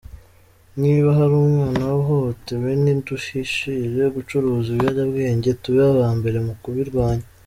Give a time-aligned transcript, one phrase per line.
[0.81, 7.27] Niba hari umwana wahohotewe ntiduhishire, gucuruza ibiyobyabwenge tube aba mbere mu kubirwanya.